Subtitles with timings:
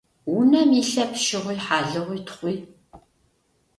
[0.35, 2.55] Унэм илъэп щыгъуи, хьалыгъуи, тхъуи.